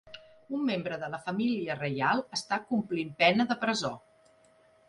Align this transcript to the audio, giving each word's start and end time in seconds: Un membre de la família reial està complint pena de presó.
Un 0.59 0.63
membre 0.69 0.97
de 1.03 1.09
la 1.15 1.19
família 1.25 1.77
reial 1.81 2.25
està 2.39 2.61
complint 2.73 3.15
pena 3.23 3.49
de 3.53 3.59
presó. 3.67 3.93